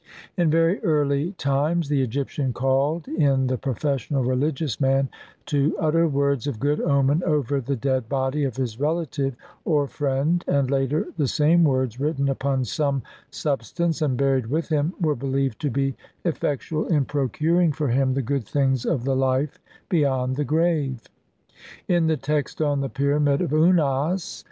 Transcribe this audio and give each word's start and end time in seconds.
In 0.35 0.49
very 0.49 0.79
early 0.83 1.33
times 1.33 1.87
the 1.87 2.01
Egyptian 2.01 2.53
called 2.53 3.07
in 3.07 3.45
the 3.45 3.57
professional 3.59 4.23
religious 4.23 4.81
man 4.81 5.09
to 5.45 5.77
utter 5.77 6.07
words 6.07 6.47
of 6.47 6.59
good 6.59 6.81
omen 6.81 7.21
over 7.23 7.61
the 7.61 7.75
dead 7.75 8.09
body 8.09 8.43
of 8.43 8.55
his 8.57 8.79
relative 8.79 9.35
or 9.63 9.85
friend, 9.85 10.43
and 10.47 10.71
later 10.71 11.05
the 11.17 11.27
same 11.27 11.63
words 11.63 11.99
written 11.99 12.29
upon 12.29 12.65
some 12.65 13.03
substance 13.29 14.01
and 14.01 14.17
buried 14.17 14.47
with 14.47 14.69
him 14.69 14.95
were 14.99 15.13
believed 15.13 15.61
to 15.61 15.69
be 15.69 15.93
effectual 16.25 16.87
in 16.87 17.05
procuring 17.05 17.71
for 17.71 17.89
him 17.89 18.15
the 18.15 18.23
good 18.23 18.47
things 18.47 18.87
of 18.87 19.03
the 19.03 19.15
life 19.15 19.59
beyond 19.87 20.35
the 20.35 20.43
grave. 20.43 21.03
In 21.87 22.07
the 22.07 22.17
text 22.17 22.59
on 22.59 22.81
the 22.81 22.89
pyramid 22.89 23.39
of 23.39 23.53
Unas 23.53 24.39
(1. 24.39 24.39